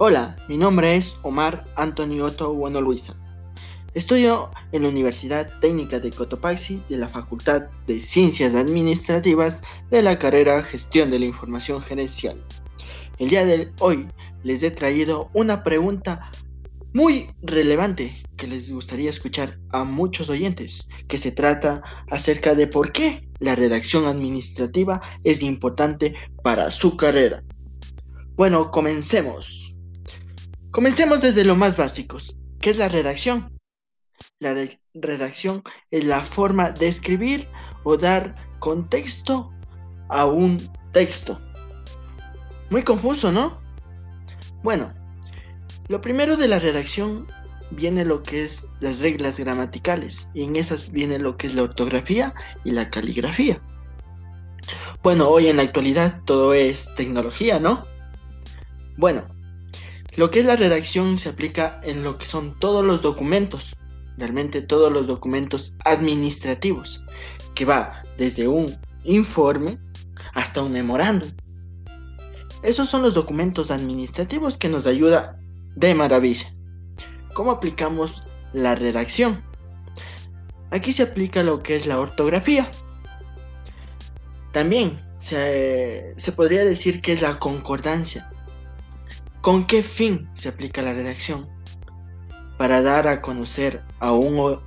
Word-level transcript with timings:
Hola, 0.00 0.36
mi 0.48 0.56
nombre 0.56 0.94
es 0.94 1.18
Omar 1.22 1.64
Antonio 1.74 2.26
Otto 2.26 2.54
Bueno 2.54 2.80
Luisa. 2.80 3.16
Estudio 3.94 4.48
en 4.70 4.84
la 4.84 4.90
Universidad 4.90 5.50
Técnica 5.58 5.98
de 5.98 6.12
Cotopaxi 6.12 6.80
de 6.88 6.98
la 6.98 7.08
Facultad 7.08 7.62
de 7.88 7.98
Ciencias 7.98 8.54
Administrativas 8.54 9.60
de 9.90 10.02
la 10.02 10.16
carrera 10.16 10.62
Gestión 10.62 11.10
de 11.10 11.18
la 11.18 11.26
Información 11.26 11.82
Gerencial. 11.82 12.40
El 13.18 13.30
día 13.30 13.44
de 13.44 13.72
hoy 13.80 14.06
les 14.44 14.62
he 14.62 14.70
traído 14.70 15.30
una 15.34 15.64
pregunta 15.64 16.30
muy 16.94 17.34
relevante 17.42 18.22
que 18.36 18.46
les 18.46 18.70
gustaría 18.70 19.10
escuchar 19.10 19.58
a 19.70 19.82
muchos 19.82 20.28
oyentes, 20.28 20.86
que 21.08 21.18
se 21.18 21.32
trata 21.32 21.82
acerca 22.08 22.54
de 22.54 22.68
por 22.68 22.92
qué 22.92 23.28
la 23.40 23.56
redacción 23.56 24.04
administrativa 24.04 25.02
es 25.24 25.42
importante 25.42 26.14
para 26.44 26.70
su 26.70 26.96
carrera. 26.96 27.42
Bueno, 28.36 28.70
comencemos. 28.70 29.67
Comencemos 30.70 31.20
desde 31.22 31.44
lo 31.44 31.56
más 31.56 31.76
básicos, 31.78 32.36
¿qué 32.60 32.70
es 32.70 32.76
la 32.76 32.88
redacción? 32.88 33.58
La 34.38 34.54
redacción 34.92 35.62
es 35.90 36.04
la 36.04 36.22
forma 36.22 36.70
de 36.70 36.88
escribir 36.88 37.48
o 37.84 37.96
dar 37.96 38.34
contexto 38.58 39.50
a 40.10 40.26
un 40.26 40.58
texto. 40.92 41.40
Muy 42.68 42.82
confuso, 42.82 43.32
¿no? 43.32 43.60
Bueno, 44.62 44.92
lo 45.88 46.02
primero 46.02 46.36
de 46.36 46.48
la 46.48 46.58
redacción 46.58 47.26
viene 47.70 48.04
lo 48.04 48.22
que 48.22 48.44
es 48.44 48.68
las 48.80 49.00
reglas 49.00 49.40
gramaticales 49.40 50.28
y 50.34 50.44
en 50.44 50.56
esas 50.56 50.92
viene 50.92 51.18
lo 51.18 51.38
que 51.38 51.46
es 51.46 51.54
la 51.54 51.62
ortografía 51.62 52.34
y 52.64 52.72
la 52.72 52.90
caligrafía. 52.90 53.62
Bueno, 55.02 55.30
hoy 55.30 55.48
en 55.48 55.56
la 55.56 55.62
actualidad 55.62 56.20
todo 56.26 56.52
es 56.52 56.94
tecnología, 56.94 57.58
¿no? 57.58 57.84
Bueno, 58.98 59.37
lo 60.18 60.32
que 60.32 60.40
es 60.40 60.46
la 60.46 60.56
redacción 60.56 61.16
se 61.16 61.28
aplica 61.28 61.80
en 61.84 62.02
lo 62.02 62.18
que 62.18 62.26
son 62.26 62.58
todos 62.58 62.84
los 62.84 63.02
documentos, 63.02 63.76
realmente 64.16 64.62
todos 64.62 64.90
los 64.92 65.06
documentos 65.06 65.76
administrativos, 65.84 67.04
que 67.54 67.64
va 67.64 68.02
desde 68.18 68.48
un 68.48 68.66
informe 69.04 69.78
hasta 70.34 70.60
un 70.60 70.72
memorándum. 70.72 71.30
Esos 72.64 72.88
son 72.88 73.02
los 73.02 73.14
documentos 73.14 73.70
administrativos 73.70 74.56
que 74.56 74.68
nos 74.68 74.86
ayuda 74.86 75.38
de 75.76 75.94
maravilla. 75.94 76.52
¿Cómo 77.32 77.52
aplicamos 77.52 78.24
la 78.52 78.74
redacción? 78.74 79.44
Aquí 80.72 80.90
se 80.90 81.04
aplica 81.04 81.44
lo 81.44 81.62
que 81.62 81.76
es 81.76 81.86
la 81.86 82.00
ortografía. 82.00 82.68
También 84.50 85.00
se, 85.18 86.12
se 86.16 86.32
podría 86.32 86.64
decir 86.64 87.02
que 87.02 87.12
es 87.12 87.22
la 87.22 87.38
concordancia. 87.38 88.28
¿Con 89.40 89.66
qué 89.66 89.82
fin 89.82 90.28
se 90.32 90.48
aplica 90.48 90.82
la 90.82 90.92
redacción? 90.92 91.48
Para 92.58 92.82
dar 92.82 93.06
a 93.06 93.22
conocer 93.22 93.84
a 94.00 94.12
un, 94.12 94.60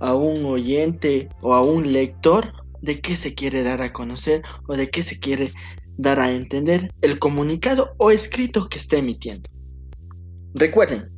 a 0.00 0.14
un 0.14 0.44
oyente 0.46 1.28
o 1.42 1.52
a 1.52 1.60
un 1.60 1.92
lector 1.92 2.52
de 2.80 3.00
qué 3.00 3.16
se 3.16 3.34
quiere 3.34 3.62
dar 3.62 3.82
a 3.82 3.92
conocer 3.92 4.42
o 4.66 4.76
de 4.76 4.88
qué 4.88 5.02
se 5.02 5.18
quiere 5.18 5.52
dar 5.96 6.20
a 6.20 6.32
entender 6.32 6.92
el 7.02 7.18
comunicado 7.18 7.94
o 7.98 8.10
escrito 8.10 8.68
que 8.68 8.78
está 8.78 8.96
emitiendo. 8.96 9.48
Recuerden 10.54 11.10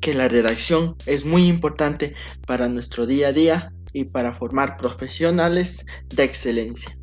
que 0.00 0.12
la 0.12 0.28
redacción 0.28 0.96
es 1.06 1.24
muy 1.24 1.46
importante 1.46 2.14
para 2.46 2.68
nuestro 2.68 3.06
día 3.06 3.28
a 3.28 3.32
día 3.32 3.72
y 3.92 4.04
para 4.04 4.34
formar 4.34 4.76
profesionales 4.76 5.86
de 6.14 6.24
excelencia. 6.24 6.98